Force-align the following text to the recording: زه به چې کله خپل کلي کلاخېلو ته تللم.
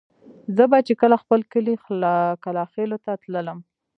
زه 0.55 0.63
به 0.71 0.79
چې 0.87 0.93
کله 1.01 1.15
خپل 1.23 1.39
کلي 1.53 1.73
کلاخېلو 2.43 2.97
ته 3.05 3.11
تللم. 3.23 3.59